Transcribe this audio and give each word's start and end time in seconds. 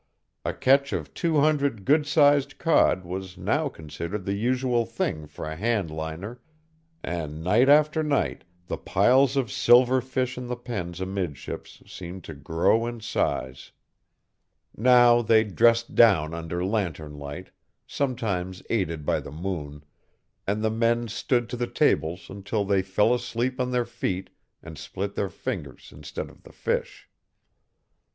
A 0.43 0.51
catch 0.51 0.93
of 0.93 1.13
two 1.13 1.41
hundred 1.41 1.85
good 1.85 2.07
sized 2.07 2.57
cod 2.57 3.05
was 3.05 3.37
now 3.37 3.69
considered 3.69 4.25
the 4.25 4.33
usual 4.33 4.83
thing 4.83 5.27
for 5.27 5.45
a 5.45 5.55
handliner, 5.55 6.39
and 7.03 7.43
night 7.43 7.69
after 7.69 8.01
night 8.01 8.43
the 8.65 8.79
piles 8.79 9.37
of 9.37 9.51
silver 9.51 10.01
fish 10.01 10.39
in 10.39 10.47
the 10.47 10.55
pens 10.55 11.01
amidships 11.01 11.83
seemed 11.85 12.23
to 12.23 12.33
grow 12.33 12.87
in 12.87 12.99
size. 12.99 13.73
Now 14.75 15.21
they 15.21 15.43
dressed 15.43 15.93
down 15.93 16.33
under 16.33 16.65
lantern 16.65 17.13
light, 17.19 17.51
sometimes 17.85 18.63
aided 18.71 19.05
by 19.05 19.19
the 19.19 19.29
moon, 19.31 19.83
and 20.47 20.63
the 20.63 20.71
men 20.71 21.09
stood 21.09 21.47
to 21.49 21.57
the 21.57 21.67
tables 21.67 22.27
until 22.27 22.65
they 22.65 22.81
fell 22.81 23.13
asleep 23.13 23.61
on 23.61 23.69
their 23.69 23.85
feet 23.85 24.31
and 24.63 24.79
split 24.79 25.13
their 25.13 25.29
fingers 25.29 25.91
instead 25.95 26.31
of 26.31 26.41
the 26.41 26.53
fish. 26.53 27.07